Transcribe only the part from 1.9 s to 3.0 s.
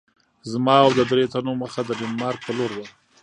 ډنمارک په لور وه.